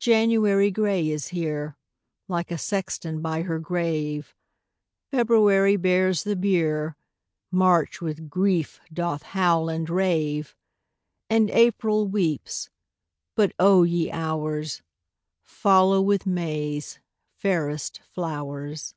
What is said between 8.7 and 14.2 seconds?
doth howl and rave, And April weeps but, O ye